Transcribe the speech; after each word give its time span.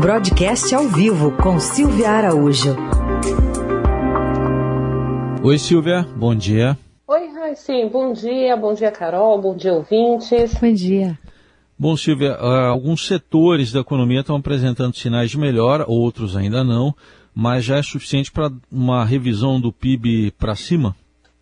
Broadcast 0.00 0.74
ao 0.74 0.88
vivo 0.88 1.32
com 1.38 1.58
Silvia 1.58 2.10
Araújo. 2.10 2.76
Oi, 5.42 5.58
Silvia, 5.58 6.06
bom 6.14 6.34
dia. 6.34 6.76
Oi, 7.08 7.30
sim, 7.54 7.88
bom 7.88 8.12
dia, 8.12 8.56
bom 8.56 8.74
dia, 8.74 8.90
Carol, 8.90 9.40
bom 9.40 9.56
dia, 9.56 9.72
ouvintes. 9.72 10.54
Bom 10.60 10.72
dia. 10.72 11.18
Bom, 11.78 11.96
Silvia, 11.96 12.34
ah, 12.34 12.68
alguns 12.68 13.06
setores 13.06 13.72
da 13.72 13.80
economia 13.80 14.20
estão 14.20 14.36
apresentando 14.36 14.94
sinais 14.94 15.30
de 15.30 15.38
melhora, 15.38 15.86
outros 15.88 16.36
ainda 16.36 16.62
não, 16.62 16.94
mas 17.34 17.64
já 17.64 17.78
é 17.78 17.82
suficiente 17.82 18.30
para 18.30 18.52
uma 18.70 19.04
revisão 19.04 19.58
do 19.58 19.72
PIB 19.72 20.30
para 20.32 20.54
cima? 20.54 20.94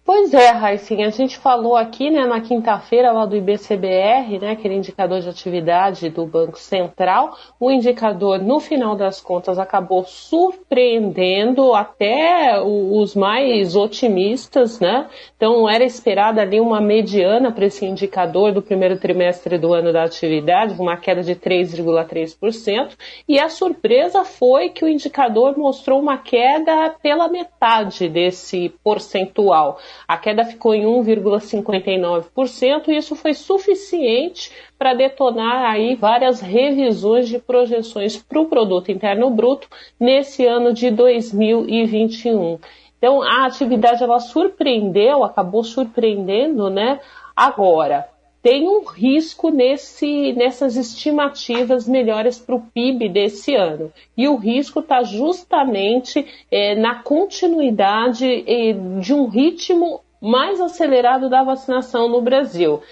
Pois 0.06 0.34
é, 0.34 0.50
Raicinha, 0.50 1.06
a 1.06 1.10
gente 1.10 1.38
falou 1.38 1.74
aqui 1.74 2.10
né, 2.10 2.26
na 2.26 2.38
quinta-feira 2.38 3.10
lá 3.10 3.24
do 3.24 3.34
IBCBR, 3.36 4.38
né, 4.38 4.50
aquele 4.50 4.74
indicador 4.74 5.22
de 5.22 5.30
atividade 5.30 6.10
do 6.10 6.26
Banco 6.26 6.58
Central, 6.58 7.34
o 7.58 7.70
indicador, 7.70 8.38
no 8.38 8.60
final 8.60 8.94
das 8.94 9.18
contas, 9.18 9.58
acabou 9.58 10.04
surpreendendo 10.04 11.72
até 11.72 12.60
os 12.62 13.14
mais 13.14 13.74
otimistas, 13.74 14.78
né? 14.78 15.08
Então 15.38 15.66
era 15.66 15.82
esperada 15.82 16.42
ali 16.42 16.60
uma 16.60 16.82
mediana 16.82 17.50
para 17.50 17.64
esse 17.64 17.86
indicador 17.86 18.52
do 18.52 18.60
primeiro 18.60 18.98
trimestre 18.98 19.56
do 19.56 19.72
ano 19.72 19.90
da 19.90 20.04
atividade, 20.04 20.78
uma 20.78 20.98
queda 20.98 21.22
de 21.22 21.34
3,3%, 21.34 22.90
e 23.26 23.40
a 23.40 23.48
surpresa 23.48 24.22
foi 24.22 24.68
que 24.68 24.84
o 24.84 24.88
indicador 24.88 25.56
mostrou 25.56 25.98
uma 25.98 26.18
queda 26.18 26.94
pela 27.02 27.26
metade 27.26 28.06
desse 28.06 28.68
percentual. 28.84 29.78
A 30.06 30.16
queda 30.16 30.44
ficou 30.44 30.74
em 30.74 30.84
1,59% 30.84 32.88
e 32.88 32.96
isso 32.96 33.16
foi 33.16 33.34
suficiente 33.34 34.52
para 34.78 34.94
detonar 34.94 35.70
aí 35.70 35.94
várias 35.94 36.40
revisões 36.40 37.28
de 37.28 37.38
projeções 37.38 38.16
para 38.16 38.40
o 38.40 38.46
produto 38.46 38.90
interno 38.90 39.28
bruto 39.30 39.68
nesse 39.98 40.46
ano 40.46 40.72
de 40.72 40.90
2021. 40.90 42.58
Então 42.98 43.22
a 43.22 43.46
atividade 43.46 44.02
ela 44.02 44.18
surpreendeu, 44.18 45.24
acabou 45.24 45.62
surpreendendo, 45.62 46.70
né? 46.70 47.00
Agora, 47.36 48.08
tem 48.44 48.68
um 48.68 48.84
risco 48.84 49.48
nesse, 49.48 50.34
nessas 50.34 50.76
estimativas 50.76 51.88
melhores 51.88 52.38
para 52.38 52.54
o 52.54 52.60
PIB 52.60 53.08
desse 53.08 53.54
ano. 53.54 53.90
E 54.14 54.28
o 54.28 54.36
risco 54.36 54.80
está 54.80 55.02
justamente 55.02 56.26
é, 56.50 56.74
na 56.74 56.96
continuidade 56.96 58.26
é, 58.46 58.74
de 59.00 59.14
um 59.14 59.28
ritmo 59.28 60.02
mais 60.20 60.60
acelerado 60.60 61.30
da 61.30 61.42
vacinação 61.42 62.06
no 62.06 62.20
Brasil. 62.20 62.74
O 62.74 62.82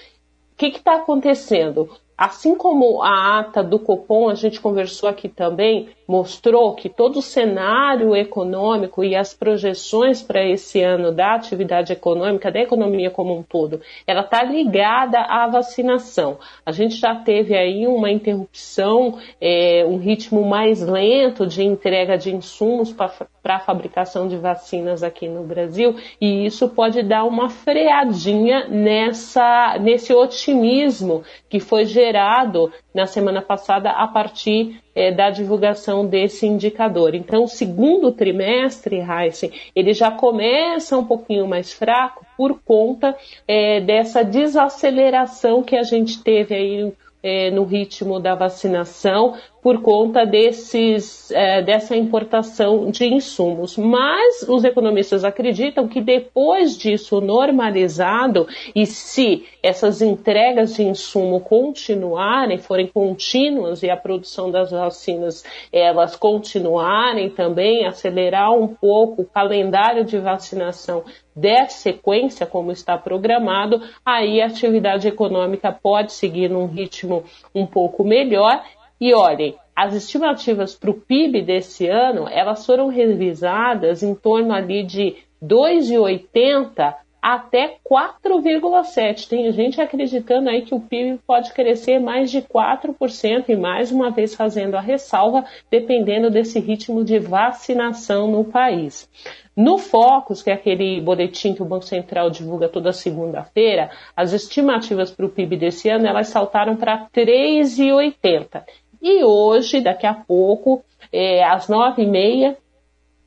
que 0.56 0.68
está 0.68 0.94
acontecendo? 0.96 1.90
Assim 2.16 2.54
como 2.54 3.02
a 3.02 3.40
ata 3.40 3.62
do 3.62 3.78
Copom, 3.78 4.30
a 4.30 4.34
gente 4.34 4.58
conversou 4.58 5.06
aqui 5.06 5.28
também, 5.28 5.90
mostrou 6.12 6.74
que 6.74 6.90
todo 6.90 7.20
o 7.20 7.22
cenário 7.22 8.14
econômico 8.14 9.02
e 9.02 9.16
as 9.16 9.32
projeções 9.32 10.20
para 10.20 10.46
esse 10.46 10.82
ano 10.82 11.10
da 11.10 11.34
atividade 11.34 11.90
econômica, 11.90 12.52
da 12.52 12.60
economia 12.60 13.10
como 13.10 13.34
um 13.34 13.42
todo, 13.42 13.80
ela 14.06 14.20
está 14.20 14.42
ligada 14.42 15.20
à 15.20 15.46
vacinação. 15.46 16.36
A 16.66 16.70
gente 16.70 16.96
já 16.96 17.14
teve 17.14 17.56
aí 17.56 17.86
uma 17.86 18.10
interrupção, 18.10 19.18
é, 19.40 19.86
um 19.88 19.96
ritmo 19.96 20.44
mais 20.44 20.82
lento 20.82 21.46
de 21.46 21.64
entrega 21.64 22.18
de 22.18 22.36
insumos 22.36 22.92
para 22.92 23.56
a 23.56 23.60
fabricação 23.60 24.28
de 24.28 24.36
vacinas 24.36 25.02
aqui 25.02 25.26
no 25.26 25.44
Brasil, 25.44 25.96
e 26.20 26.44
isso 26.44 26.68
pode 26.68 27.02
dar 27.02 27.24
uma 27.24 27.48
freadinha 27.48 28.68
nessa, 28.68 29.78
nesse 29.80 30.12
otimismo 30.12 31.22
que 31.48 31.58
foi 31.58 31.86
gerado 31.86 32.70
na 32.94 33.06
semana 33.06 33.40
passada 33.40 33.90
a 33.90 34.06
partir 34.06 34.81
é, 34.94 35.10
da 35.10 35.30
divulgação 35.30 36.06
desse 36.06 36.46
indicador. 36.46 37.14
Então, 37.14 37.44
o 37.44 37.48
segundo 37.48 38.12
trimestre, 38.12 39.00
Heisen, 39.00 39.50
ele 39.74 39.92
já 39.92 40.10
começa 40.10 40.96
um 40.96 41.04
pouquinho 41.04 41.46
mais 41.46 41.72
fraco 41.72 42.24
por 42.36 42.60
conta 42.64 43.16
é, 43.46 43.80
dessa 43.80 44.22
desaceleração 44.24 45.62
que 45.62 45.76
a 45.76 45.82
gente 45.82 46.22
teve 46.22 46.54
aí 46.54 46.92
é, 47.22 47.50
no 47.50 47.64
ritmo 47.64 48.18
da 48.18 48.34
vacinação, 48.34 49.34
por 49.62 49.80
conta 49.80 50.26
desses, 50.26 51.30
é, 51.30 51.62
dessa 51.62 51.96
importação 51.96 52.90
de 52.90 53.06
insumos. 53.06 53.78
Mas 53.78 54.44
os 54.48 54.64
economistas 54.64 55.24
acreditam 55.24 55.86
que 55.86 56.00
depois 56.00 56.76
disso 56.76 57.20
normalizado, 57.20 58.48
e 58.74 58.84
se 58.84 59.46
essas 59.62 60.02
entregas 60.02 60.74
de 60.74 60.82
insumo 60.82 61.38
continuarem, 61.40 62.58
forem 62.58 62.88
contínuas 62.88 63.84
e 63.84 63.90
a 63.90 63.96
produção 63.96 64.50
das 64.50 64.72
vacinas 64.72 65.44
elas 65.72 66.16
continuarem 66.16 67.30
também, 67.30 67.86
acelerar 67.86 68.50
um 68.52 68.66
pouco 68.66 69.22
o 69.22 69.26
calendário 69.26 70.04
de 70.04 70.18
vacinação 70.18 71.04
dessa 71.34 71.78
sequência, 71.78 72.46
como 72.46 72.72
está 72.72 72.96
programado, 72.98 73.82
aí 74.04 74.40
a 74.40 74.46
atividade 74.46 75.08
econômica 75.08 75.72
pode 75.72 76.12
seguir 76.12 76.50
num 76.50 76.66
ritmo 76.66 77.24
um 77.54 77.66
pouco 77.66 78.04
melhor. 78.04 78.62
E 79.00 79.14
olhem, 79.14 79.56
as 79.74 79.94
estimativas 79.94 80.74
para 80.74 80.90
o 80.90 80.94
PIB 80.94 81.42
desse 81.42 81.88
ano, 81.88 82.28
elas 82.28 82.64
foram 82.64 82.88
revisadas 82.88 84.02
em 84.02 84.14
torno 84.14 84.52
ali 84.52 84.82
de 84.82 85.16
2,80 85.42 86.94
até 87.22 87.76
4,7. 87.88 89.28
Tem 89.28 89.52
gente 89.52 89.80
acreditando 89.80 90.50
aí 90.50 90.62
que 90.62 90.74
o 90.74 90.80
PIB 90.80 91.20
pode 91.24 91.52
crescer 91.52 92.00
mais 92.00 92.32
de 92.32 92.42
4% 92.42 93.44
e 93.48 93.54
mais 93.54 93.92
uma 93.92 94.10
vez 94.10 94.34
fazendo 94.34 94.74
a 94.74 94.80
ressalva, 94.80 95.44
dependendo 95.70 96.28
desse 96.28 96.58
ritmo 96.58 97.04
de 97.04 97.20
vacinação 97.20 98.26
no 98.26 98.44
país. 98.44 99.08
No 99.56 99.78
Focus, 99.78 100.42
que 100.42 100.50
é 100.50 100.54
aquele 100.54 101.00
boletim 101.00 101.54
que 101.54 101.62
o 101.62 101.66
Banco 101.66 101.84
Central 101.84 102.28
divulga 102.28 102.68
toda 102.68 102.92
segunda-feira, 102.92 103.90
as 104.16 104.32
estimativas 104.32 105.12
para 105.12 105.26
o 105.26 105.28
PIB 105.28 105.56
desse 105.56 105.88
ano 105.88 106.06
elas 106.06 106.28
saltaram 106.28 106.74
para 106.74 107.06
3,80. 107.14 108.64
E 109.00 109.22
hoje, 109.22 109.80
daqui 109.80 110.06
a 110.06 110.14
pouco, 110.14 110.82
é, 111.12 111.44
às 111.44 111.68
nove 111.68 112.02
e 112.02 112.06
meia, 112.06 112.56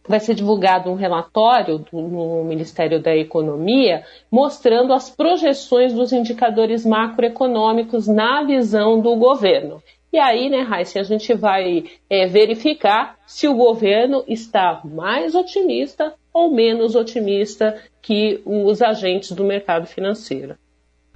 vai 0.07 0.19
ser 0.19 0.35
divulgado 0.35 0.89
um 0.89 0.95
relatório 0.95 1.79
do, 1.79 2.01
no 2.01 2.43
Ministério 2.43 3.01
da 3.01 3.15
Economia 3.15 4.03
mostrando 4.31 4.93
as 4.93 5.09
projeções 5.09 5.93
dos 5.93 6.11
indicadores 6.11 6.85
macroeconômicos 6.85 8.07
na 8.07 8.43
visão 8.43 8.99
do 8.99 9.15
governo. 9.15 9.81
E 10.11 10.17
aí, 10.17 10.49
né, 10.49 10.61
Raíssa, 10.61 10.99
a 10.99 11.03
gente 11.03 11.33
vai 11.33 11.83
é, 12.09 12.25
verificar 12.25 13.17
se 13.25 13.47
o 13.47 13.53
governo 13.53 14.23
está 14.27 14.81
mais 14.85 15.35
otimista 15.35 16.13
ou 16.33 16.51
menos 16.51 16.95
otimista 16.95 17.81
que 18.01 18.41
os 18.45 18.81
agentes 18.81 19.31
do 19.31 19.43
mercado 19.43 19.87
financeiro. 19.87 20.55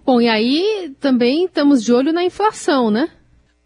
Bom, 0.05 0.19
e 0.19 0.27
aí 0.27 0.93
também 0.99 1.45
estamos 1.45 1.83
de 1.83 1.93
olho 1.93 2.11
na 2.11 2.23
inflação, 2.23 2.89
né? 2.89 3.09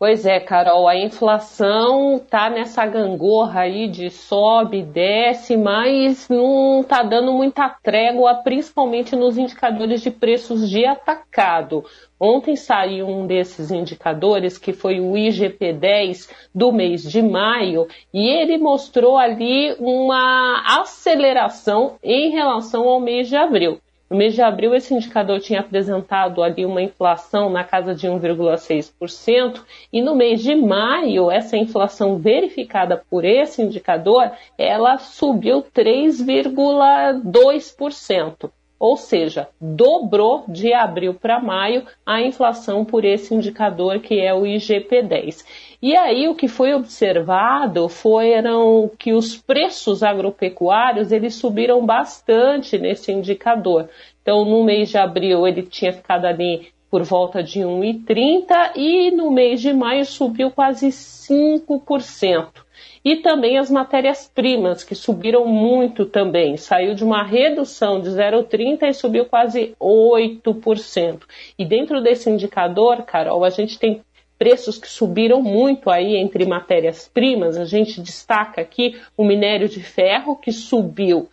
Pois 0.06 0.26
é, 0.26 0.38
Carol, 0.38 0.86
a 0.86 0.98
inflação 0.98 2.20
tá 2.20 2.50
nessa 2.50 2.86
gangorra 2.86 3.62
aí 3.62 3.88
de 3.88 4.10
sobe, 4.10 4.84
desce, 4.84 5.56
mas 5.56 6.28
não 6.28 6.84
tá 6.84 7.02
dando 7.04 7.32
muita 7.32 7.70
trégua, 7.82 8.36
principalmente 8.44 9.16
nos 9.16 9.38
indicadores 9.38 10.02
de 10.02 10.12
preços 10.12 10.70
de 10.70 10.86
atacado. 10.86 11.86
Ontem 12.20 12.58
saiu 12.58 13.08
um 13.08 13.26
desses 13.26 13.72
indicadores, 13.72 14.58
que 14.58 14.74
foi 14.74 15.00
o 15.00 15.14
IGP-10 15.14 16.30
do 16.54 16.74
mês 16.74 17.10
de 17.10 17.22
maio, 17.22 17.88
e 18.14 18.28
ele 18.28 18.58
mostrou 18.58 19.18
ali 19.18 19.74
uma 19.80 20.82
aceleração 20.82 21.96
em 22.04 22.30
relação 22.32 22.90
ao 22.90 23.00
mês 23.00 23.30
de 23.30 23.38
abril. 23.38 23.80
No 24.14 24.20
mês 24.20 24.34
de 24.36 24.44
abril, 24.44 24.76
esse 24.76 24.94
indicador 24.94 25.40
tinha 25.40 25.62
apresentado 25.62 26.44
ali 26.44 26.68
uma 26.68 26.84
inflação 26.84 27.50
na 27.50 27.64
casa 27.64 27.96
de 27.96 28.08
1,6%, 28.08 29.64
e 29.92 30.04
no 30.04 30.14
mês 30.14 30.44
de 30.44 30.54
maio, 30.54 31.32
essa 31.32 31.58
inflação 31.58 32.20
verificada 32.20 33.04
por 33.10 33.26
esse 33.26 33.64
indicador, 33.64 34.32
ela 34.56 35.00
subiu 35.00 35.64
3,2% 35.64 38.52
ou 38.84 38.98
seja, 38.98 39.48
dobrou 39.62 40.44
de 40.46 40.74
abril 40.74 41.14
para 41.14 41.40
maio 41.40 41.86
a 42.06 42.22
inflação 42.22 42.84
por 42.84 43.06
esse 43.06 43.34
indicador 43.34 44.02
que 44.02 44.20
é 44.20 44.34
o 44.34 44.42
IGP-10. 44.42 45.46
E 45.82 45.96
aí 45.96 46.28
o 46.28 46.36
que 46.36 46.50
foi 46.50 46.74
observado 46.74 47.88
foram 47.88 48.92
que 49.00 49.14
os 49.14 49.38
preços 49.38 50.04
agropecuários 50.04 51.14
eles 51.14 51.34
subiram 51.36 51.86
bastante 51.86 52.78
nesse 52.78 53.10
indicador. 53.10 53.88
Então, 54.22 54.44
no 54.44 54.66
mês 54.66 54.90
de 54.90 54.98
abril 54.98 55.48
ele 55.48 55.64
tinha 55.64 55.94
ficado 55.94 56.26
ali 56.26 56.68
por 56.92 57.04
volta 57.04 57.42
de 57.42 57.62
1,30 57.62 58.74
e 58.76 59.12
no 59.12 59.32
mês 59.32 59.62
de 59.62 59.72
maio 59.72 60.04
subiu 60.04 60.52
quase 60.52 60.88
5% 60.88 62.63
e 63.04 63.18
também 63.18 63.58
as 63.58 63.70
matérias-primas, 63.70 64.84
que 64.84 64.96
subiram 64.96 65.46
muito 65.46 66.06
também. 66.06 66.58
Saiu 66.58 66.96
de 66.96 67.04
uma 67.04 67.24
redução 67.24 68.02
de 68.02 68.10
0,30 68.10 68.84
e 68.84 68.94
subiu 68.94 69.26
quase 69.26 69.76
8%. 69.80 71.22
E 71.58 71.66
dentro 71.66 72.02
desse 72.02 72.30
indicador, 72.30 73.04
Carol, 73.04 73.44
a 73.44 73.50
gente 73.50 73.78
tem 73.78 74.02
preços 74.38 74.78
que 74.78 74.88
subiram 74.88 75.42
muito 75.42 75.90
aí 75.90 76.16
entre 76.16 76.46
matérias-primas. 76.46 77.58
A 77.58 77.66
gente 77.66 78.02
destaca 78.02 78.62
aqui 78.62 79.00
o 79.16 79.24
minério 79.24 79.70
de 79.70 79.82
ferro, 79.82 80.36
que 80.36 80.52
subiu 80.52 81.30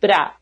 para 0.00 0.34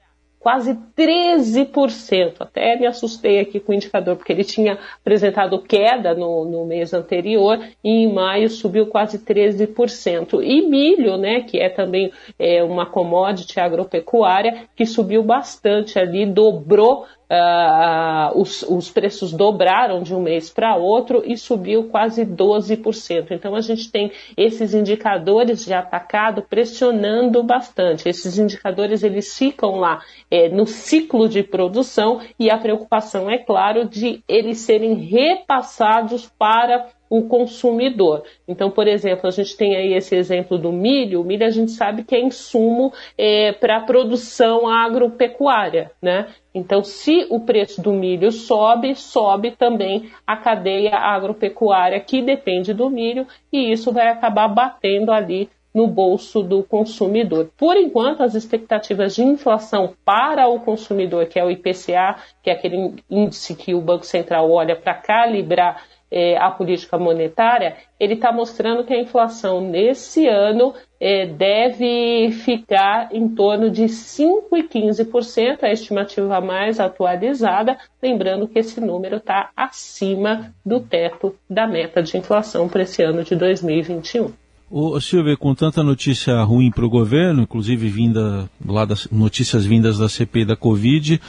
quase 0.44 0.78
13%. 0.94 2.34
Até 2.38 2.76
me 2.76 2.86
assustei 2.86 3.40
aqui 3.40 3.58
com 3.58 3.72
o 3.72 3.74
indicador, 3.74 4.14
porque 4.14 4.30
ele 4.30 4.44
tinha 4.44 4.78
apresentado 5.00 5.58
queda 5.62 6.14
no, 6.14 6.44
no 6.44 6.66
mês 6.66 6.92
anterior 6.92 7.58
e 7.82 8.04
em 8.04 8.12
maio 8.12 8.50
subiu 8.50 8.86
quase 8.88 9.18
13%. 9.18 10.42
E 10.44 10.68
milho, 10.68 11.16
né, 11.16 11.40
que 11.40 11.58
é 11.58 11.70
também 11.70 12.12
é, 12.38 12.62
uma 12.62 12.84
commodity 12.84 13.58
agropecuária, 13.58 14.66
que 14.76 14.84
subiu 14.84 15.22
bastante 15.22 15.98
ali, 15.98 16.26
dobrou 16.26 17.06
Uh, 17.24 18.38
os, 18.38 18.62
os, 18.62 18.90
preços 18.90 19.32
dobraram 19.32 20.02
de 20.02 20.14
um 20.14 20.20
mês 20.20 20.50
para 20.50 20.76
outro 20.76 21.22
e 21.24 21.38
subiu 21.38 21.84
quase 21.84 22.24
12%. 22.24 23.28
Então 23.30 23.54
a 23.54 23.62
gente 23.62 23.90
tem 23.90 24.12
esses 24.36 24.74
indicadores 24.74 25.64
de 25.64 25.72
atacado 25.72 26.42
pressionando 26.42 27.42
bastante. 27.42 28.08
Esses 28.08 28.38
indicadores 28.38 29.02
eles 29.02 29.36
ficam 29.36 29.76
lá 29.76 30.02
é, 30.30 30.50
no 30.50 30.66
ciclo 30.66 31.26
de 31.28 31.42
produção 31.42 32.20
e 32.38 32.50
a 32.50 32.58
preocupação 32.58 33.30
é 33.30 33.38
claro 33.38 33.88
de 33.88 34.22
eles 34.28 34.58
serem 34.58 34.94
repassados 34.94 36.30
para 36.38 36.88
o 37.08 37.22
consumidor. 37.22 38.24
Então, 38.46 38.70
por 38.70 38.86
exemplo, 38.88 39.26
a 39.26 39.30
gente 39.30 39.56
tem 39.56 39.76
aí 39.76 39.92
esse 39.94 40.14
exemplo 40.14 40.58
do 40.58 40.72
milho. 40.72 41.20
O 41.20 41.24
milho 41.24 41.46
a 41.46 41.50
gente 41.50 41.72
sabe 41.72 42.04
que 42.04 42.14
é 42.14 42.20
insumo 42.20 42.92
é, 43.16 43.52
para 43.52 43.78
a 43.78 43.80
produção 43.80 44.66
agropecuária, 44.66 45.90
né? 46.00 46.28
Então, 46.54 46.84
se 46.84 47.26
o 47.30 47.40
preço 47.40 47.82
do 47.82 47.92
milho 47.92 48.30
sobe, 48.30 48.94
sobe 48.94 49.50
também 49.50 50.10
a 50.26 50.36
cadeia 50.36 50.94
agropecuária 50.94 51.98
que 52.00 52.22
depende 52.22 52.72
do 52.72 52.88
milho 52.88 53.26
e 53.52 53.72
isso 53.72 53.92
vai 53.92 54.08
acabar 54.08 54.48
batendo 54.48 55.10
ali 55.10 55.48
no 55.74 55.88
bolso 55.88 56.40
do 56.40 56.62
consumidor. 56.62 57.50
Por 57.56 57.76
enquanto, 57.76 58.22
as 58.22 58.36
expectativas 58.36 59.16
de 59.16 59.24
inflação 59.24 59.94
para 60.04 60.46
o 60.46 60.60
consumidor, 60.60 61.26
que 61.26 61.38
é 61.38 61.44
o 61.44 61.50
IPCA, 61.50 62.16
que 62.40 62.48
é 62.48 62.52
aquele 62.52 62.94
índice 63.10 63.56
que 63.56 63.74
o 63.74 63.80
Banco 63.80 64.06
Central 64.06 64.48
olha 64.52 64.76
para 64.76 64.94
calibrar 64.94 65.82
é, 66.14 66.36
a 66.38 66.48
política 66.48 66.96
monetária, 66.96 67.76
ele 67.98 68.14
está 68.14 68.30
mostrando 68.30 68.84
que 68.84 68.94
a 68.94 69.00
inflação 69.00 69.60
nesse 69.60 70.28
ano 70.28 70.72
é, 71.00 71.26
deve 71.26 72.30
ficar 72.30 73.08
em 73.12 73.28
torno 73.28 73.68
de 73.68 73.82
5,15%, 73.86 75.64
a 75.64 75.72
estimativa 75.72 76.40
mais 76.40 76.78
atualizada, 76.78 77.76
lembrando 78.00 78.46
que 78.46 78.60
esse 78.60 78.80
número 78.80 79.16
está 79.16 79.50
acima 79.56 80.54
do 80.64 80.78
teto 80.78 81.34
da 81.50 81.66
meta 81.66 82.00
de 82.00 82.16
inflação 82.16 82.68
para 82.68 82.82
esse 82.82 83.02
ano 83.02 83.24
de 83.24 83.34
2021. 83.34 84.30
Ô, 84.70 85.00
Silvia, 85.00 85.36
com 85.36 85.52
tanta 85.52 85.82
notícia 85.82 86.40
ruim 86.42 86.70
para 86.70 86.86
o 86.86 86.88
governo, 86.88 87.42
inclusive 87.42 87.88
vinda 87.88 88.48
lá 88.64 88.84
das 88.84 89.08
notícias 89.10 89.66
vindas 89.66 89.98
da 89.98 90.08
CPI 90.08 90.44
da 90.44 90.56
Covid, 90.56 91.20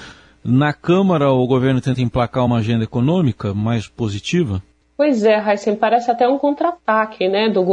na 0.44 0.72
Câmara 0.74 1.32
o 1.32 1.48
governo 1.48 1.82
tenta 1.82 2.04
emplacar 2.04 2.46
uma 2.46 2.58
agenda 2.58 2.84
econômica 2.84 3.52
mais 3.52 3.88
positiva? 3.88 4.62
Pois 4.98 5.26
é, 5.26 5.38
Heisen, 5.38 5.76
parece 5.76 6.10
até 6.10 6.28
um 6.28 6.38
contra-ataque 6.38 7.28
né, 7.28 7.50
do 7.50 7.64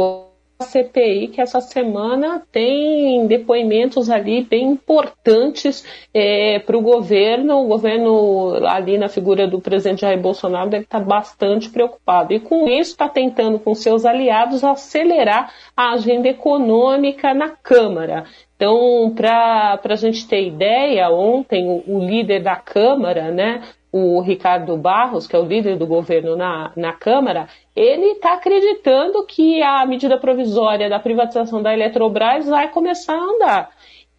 CPI 0.63 1.27
que 1.27 1.41
essa 1.41 1.59
semana 1.61 2.41
tem 2.51 3.27
depoimentos 3.27 4.09
ali 4.09 4.43
bem 4.43 4.71
importantes 4.71 5.85
é, 6.13 6.59
para 6.59 6.77
o 6.77 6.81
governo. 6.81 7.61
O 7.61 7.67
governo, 7.67 8.65
ali 8.67 8.97
na 8.97 9.09
figura 9.09 9.47
do 9.47 9.59
presidente 9.59 10.01
Jair 10.01 10.19
Bolsonaro, 10.19 10.69
deve 10.69 10.83
estar 10.83 10.99
bastante 10.99 11.69
preocupado. 11.69 12.33
E 12.33 12.39
com 12.39 12.67
isso 12.67 12.91
está 12.91 13.09
tentando, 13.09 13.59
com 13.59 13.73
seus 13.73 14.05
aliados, 14.05 14.63
acelerar 14.63 15.51
a 15.75 15.93
agenda 15.93 16.27
econômica 16.27 17.33
na 17.33 17.49
Câmara. 17.49 18.25
Então, 18.55 19.13
para 19.15 19.79
a 19.83 19.95
gente 19.95 20.27
ter 20.27 20.47
ideia, 20.47 21.09
ontem 21.09 21.67
o, 21.67 21.83
o 21.87 21.99
líder 21.99 22.41
da 22.41 22.55
Câmara, 22.55 23.31
né, 23.31 23.61
o 23.93 24.19
Ricardo 24.21 24.75
Barros, 24.75 25.27
que 25.27 25.35
é 25.35 25.39
o 25.39 25.45
líder 25.45 25.77
do 25.77 25.85
governo 25.85 26.35
na, 26.35 26.71
na 26.75 26.93
Câmara, 26.93 27.47
ele 27.75 28.13
está 28.13 28.33
acreditando 28.33 29.23
que 29.23 29.61
a 29.61 29.85
medida 29.85 30.17
provisória 30.17 30.89
da 30.89 30.99
privatização 30.99 31.61
da 31.61 31.71
Eletrobras 31.71 32.47
vai 32.47 32.69
começar 32.69 33.13
a 33.13 33.21
andar 33.21 33.69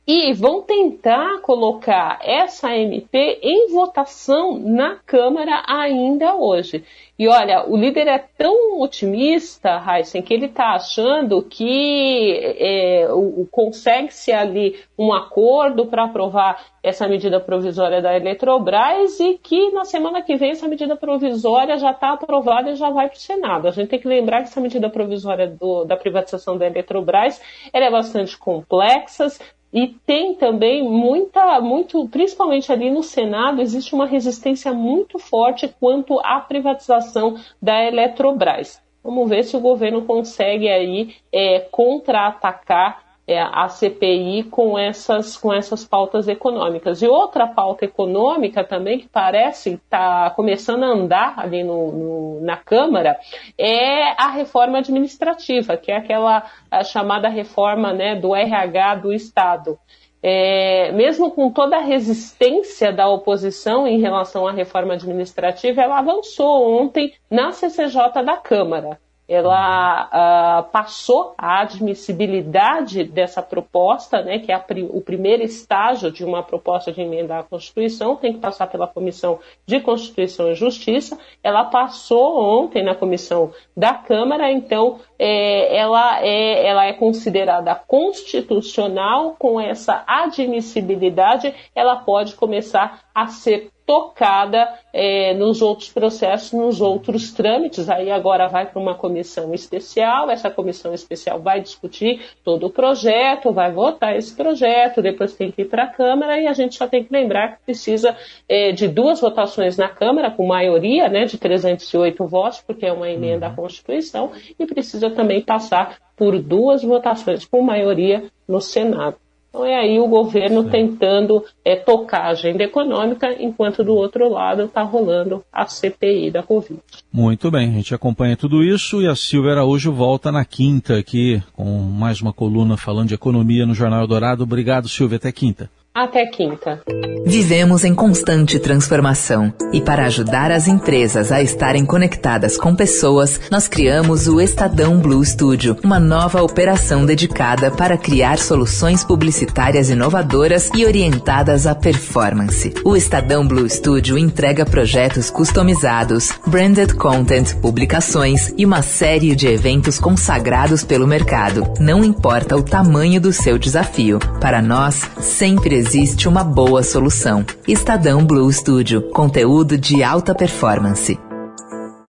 e 0.06 0.32
vão 0.34 0.62
tentar 0.62 1.40
colocar 1.40 2.18
essa 2.22 2.76
MP 2.76 3.38
em 3.42 3.72
votação 3.72 4.58
na 4.58 4.96
Câmara 4.96 5.62
ainda 5.66 6.34
hoje. 6.34 6.84
E 7.18 7.28
olha, 7.28 7.64
o 7.66 7.76
líder 7.76 8.08
é 8.08 8.18
tão 8.18 8.80
otimista, 8.80 9.80
Heisen, 9.88 10.20
que 10.20 10.34
ele 10.34 10.46
está 10.46 10.74
achando 10.74 11.40
que 11.42 12.38
é, 12.58 13.06
consegue-se 13.52 14.32
ali 14.32 14.76
um 14.98 15.12
acordo 15.12 15.86
para 15.86 16.04
aprovar 16.04 16.66
essa 16.82 17.06
medida 17.06 17.38
provisória 17.38 18.02
da 18.02 18.14
Eletrobras 18.16 19.20
e 19.20 19.38
que 19.38 19.70
na 19.70 19.84
semana 19.84 20.22
que 20.22 20.36
vem 20.36 20.50
essa 20.50 20.66
medida 20.66 20.96
provisória 20.96 21.78
já 21.78 21.92
está 21.92 22.12
aprovada 22.12 22.72
e 22.72 22.76
já 22.76 22.90
vai 22.90 23.08
para 23.08 23.16
o 23.16 23.20
Senado. 23.20 23.68
A 23.68 23.70
gente 23.70 23.88
tem 23.88 24.00
que 24.00 24.08
lembrar 24.08 24.42
que 24.42 24.48
essa 24.48 24.60
medida 24.60 24.90
provisória 24.90 25.46
do, 25.46 25.84
da 25.84 25.96
privatização 25.96 26.58
da 26.58 26.66
Eletrobras 26.66 27.40
é 27.72 27.90
bastante 27.90 28.36
complexa, 28.36 29.28
e 29.74 29.88
tem 29.88 30.36
também 30.36 30.88
muita, 30.88 31.60
muito, 31.60 32.08
principalmente 32.08 32.70
ali 32.72 32.92
no 32.92 33.02
Senado, 33.02 33.60
existe 33.60 33.92
uma 33.92 34.06
resistência 34.06 34.72
muito 34.72 35.18
forte 35.18 35.66
quanto 35.80 36.20
à 36.20 36.38
privatização 36.38 37.36
da 37.60 37.82
Eletrobras. 37.82 38.80
Vamos 39.02 39.28
ver 39.28 39.42
se 39.42 39.56
o 39.56 39.60
governo 39.60 40.02
consegue 40.04 40.68
aí 40.68 41.16
é, 41.32 41.58
contra-atacar 41.58 43.03
é, 43.26 43.40
a 43.40 43.68
CPI 43.68 44.44
com 44.44 44.78
essas, 44.78 45.36
com 45.36 45.52
essas 45.52 45.84
pautas 45.84 46.28
econômicas. 46.28 47.02
E 47.02 47.06
outra 47.06 47.46
pauta 47.46 47.84
econômica 47.84 48.62
também 48.62 48.98
que 48.98 49.08
parece 49.08 49.74
estar 49.74 50.28
tá 50.28 50.30
começando 50.30 50.82
a 50.82 50.88
andar 50.88 51.34
ali 51.38 51.62
no, 51.62 51.92
no, 51.92 52.40
na 52.42 52.56
Câmara 52.56 53.18
é 53.58 54.10
a 54.22 54.28
reforma 54.30 54.78
administrativa, 54.78 55.76
que 55.76 55.90
é 55.90 55.96
aquela 55.96 56.44
chamada 56.84 57.28
reforma 57.28 57.92
né, 57.92 58.14
do 58.14 58.34
RH 58.34 58.96
do 58.96 59.12
Estado. 59.12 59.78
É, 60.26 60.90
mesmo 60.92 61.30
com 61.30 61.50
toda 61.50 61.76
a 61.76 61.82
resistência 61.82 62.90
da 62.90 63.06
oposição 63.08 63.86
em 63.86 64.00
relação 64.00 64.46
à 64.46 64.52
reforma 64.52 64.94
administrativa, 64.94 65.82
ela 65.82 65.98
avançou 65.98 66.80
ontem 66.80 67.12
na 67.30 67.52
CCJ 67.52 68.22
da 68.24 68.36
Câmara 68.36 68.98
ela 69.28 70.08
uh, 70.08 70.70
passou 70.70 71.34
a 71.38 71.60
admissibilidade 71.62 73.04
dessa 73.04 73.42
proposta, 73.42 74.22
né, 74.22 74.38
que 74.38 74.52
é 74.52 74.64
o 74.90 75.00
primeiro 75.00 75.42
estágio 75.42 76.10
de 76.10 76.24
uma 76.24 76.42
proposta 76.42 76.92
de 76.92 77.00
emenda 77.00 77.38
à 77.38 77.42
Constituição, 77.42 78.16
tem 78.16 78.34
que 78.34 78.38
passar 78.38 78.66
pela 78.66 78.86
Comissão 78.86 79.38
de 79.66 79.80
Constituição 79.80 80.50
e 80.50 80.54
Justiça. 80.54 81.18
Ela 81.42 81.64
passou 81.64 82.38
ontem 82.38 82.82
na 82.82 82.94
Comissão 82.94 83.52
da 83.74 83.94
Câmara, 83.94 84.50
então 84.50 85.00
é, 85.18 85.74
ela, 85.76 86.22
é, 86.22 86.66
ela 86.66 86.84
é 86.84 86.92
considerada 86.92 87.74
constitucional, 87.74 89.36
com 89.38 89.60
essa 89.60 90.04
admissibilidade, 90.06 91.54
ela 91.74 91.96
pode 91.96 92.34
começar 92.34 93.04
a 93.14 93.28
ser 93.28 93.70
tocada 93.86 94.68
é, 94.92 95.34
nos 95.34 95.60
outros 95.60 95.90
processos, 95.90 96.52
nos 96.52 96.80
outros 96.80 97.32
trâmites. 97.32 97.88
Aí 97.88 98.10
agora 98.10 98.48
vai 98.48 98.66
para 98.66 98.80
uma 98.80 98.94
comissão 98.94 99.52
especial, 99.52 100.30
essa 100.30 100.50
comissão 100.50 100.94
especial 100.94 101.40
vai 101.40 101.60
discutir 101.60 102.20
todo 102.42 102.66
o 102.66 102.70
projeto, 102.70 103.52
vai 103.52 103.70
votar 103.72 104.16
esse 104.16 104.34
projeto, 104.34 105.02
depois 105.02 105.34
tem 105.34 105.50
que 105.50 105.62
ir 105.62 105.66
para 105.66 105.84
a 105.84 105.88
Câmara 105.88 106.40
e 106.40 106.46
a 106.46 106.52
gente 106.52 106.76
só 106.76 106.86
tem 106.86 107.04
que 107.04 107.12
lembrar 107.12 107.56
que 107.56 107.64
precisa 107.64 108.16
é, 108.48 108.72
de 108.72 108.88
duas 108.88 109.20
votações 109.20 109.76
na 109.76 109.88
Câmara, 109.88 110.30
com 110.30 110.46
maioria 110.46 111.08
né, 111.08 111.24
de 111.24 111.38
308 111.38 112.26
votos, 112.26 112.60
porque 112.66 112.86
é 112.86 112.92
uma 112.92 113.08
emenda 113.08 113.46
à 113.46 113.48
uhum. 113.50 113.56
Constituição, 113.56 114.32
e 114.58 114.66
precisa 114.66 115.10
também 115.10 115.40
passar 115.40 115.98
por 116.16 116.40
duas 116.40 116.82
votações 116.82 117.44
com 117.44 117.62
maioria 117.62 118.24
no 118.46 118.60
Senado. 118.60 119.16
Então 119.54 119.64
é 119.64 119.78
aí 119.78 120.00
o 120.00 120.08
governo 120.08 120.64
Sim. 120.64 120.68
tentando 120.68 121.44
é, 121.64 121.76
tocar 121.76 122.22
a 122.22 122.30
agenda 122.30 122.64
econômica, 122.64 123.32
enquanto 123.40 123.84
do 123.84 123.94
outro 123.94 124.28
lado 124.28 124.64
está 124.64 124.82
rolando 124.82 125.44
a 125.52 125.64
CPI 125.64 126.32
da 126.32 126.42
Covid. 126.42 126.80
Muito 127.12 127.52
bem, 127.52 127.70
a 127.70 127.72
gente 127.72 127.94
acompanha 127.94 128.36
tudo 128.36 128.64
isso 128.64 129.00
e 129.00 129.06
a 129.06 129.14
Silvia 129.14 129.52
Araújo 129.52 129.92
volta 129.92 130.32
na 130.32 130.44
quinta 130.44 130.98
aqui 130.98 131.40
com 131.52 131.64
mais 131.64 132.20
uma 132.20 132.32
coluna 132.32 132.76
falando 132.76 133.06
de 133.06 133.14
economia 133.14 133.64
no 133.64 133.74
Jornal 133.74 134.08
Dourado. 134.08 134.42
Obrigado, 134.42 134.88
Silvia. 134.88 135.18
Até 135.18 135.30
quinta. 135.30 135.70
Até 135.96 136.26
quinta. 136.26 136.80
Vivemos 137.24 137.84
em 137.84 137.94
constante 137.94 138.58
transformação 138.58 139.54
e 139.72 139.80
para 139.80 140.06
ajudar 140.06 140.50
as 140.50 140.66
empresas 140.66 141.30
a 141.30 141.40
estarem 141.40 141.86
conectadas 141.86 142.56
com 142.56 142.74
pessoas, 142.74 143.40
nós 143.48 143.68
criamos 143.68 144.26
o 144.26 144.40
Estadão 144.40 144.98
Blue 144.98 145.24
Studio, 145.24 145.76
uma 145.84 146.00
nova 146.00 146.42
operação 146.42 147.06
dedicada 147.06 147.70
para 147.70 147.96
criar 147.96 148.38
soluções 148.38 149.04
publicitárias 149.04 149.88
inovadoras 149.88 150.68
e 150.74 150.84
orientadas 150.84 151.64
à 151.64 151.76
performance. 151.76 152.74
O 152.84 152.96
Estadão 152.96 153.46
Blue 153.46 153.70
Studio 153.70 154.18
entrega 154.18 154.66
projetos 154.66 155.30
customizados, 155.30 156.30
branded 156.44 156.94
content, 156.94 157.54
publicações 157.60 158.52
e 158.58 158.66
uma 158.66 158.82
série 158.82 159.36
de 159.36 159.46
eventos 159.46 160.00
consagrados 160.00 160.82
pelo 160.82 161.06
mercado. 161.06 161.72
Não 161.78 162.04
importa 162.04 162.56
o 162.56 162.64
tamanho 162.64 163.20
do 163.20 163.32
seu 163.32 163.56
desafio, 163.58 164.18
para 164.40 164.60
nós 164.60 165.08
sempre 165.20 165.83
existe 165.84 166.26
uma 166.26 166.42
boa 166.42 166.82
solução. 166.82 167.44
Estadão 167.68 168.24
Blue 168.24 168.50
Studio, 168.50 169.02
conteúdo 169.10 169.76
de 169.76 170.02
alta 170.02 170.34
performance. 170.34 171.18